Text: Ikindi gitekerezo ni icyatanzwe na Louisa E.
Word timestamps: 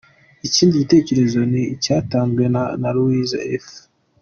Ikindi 0.47 0.81
gitekerezo 0.83 1.39
ni 1.51 1.61
icyatanzwe 1.73 2.43
na 2.81 2.89
Louisa 2.95 3.39
E. 3.55 3.57